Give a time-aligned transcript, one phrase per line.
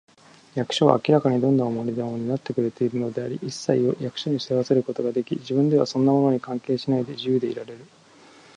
[0.55, 7.85] 役所は明らかにどんな重荷でも担ってくれているのであり、いっさいを役所に背負わせることができ、自分ではそんなものに関係しないで、自由でいられる